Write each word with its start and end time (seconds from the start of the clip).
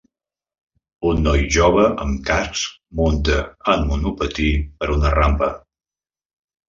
Un 1.09 1.19
noi 1.25 1.43
jove 1.57 1.83
amb 2.05 2.23
casc 2.29 2.65
munta 3.01 3.37
en 3.75 3.87
monopatí 3.93 4.49
per 4.81 4.93
una 4.99 5.13
rampa. 5.21 5.53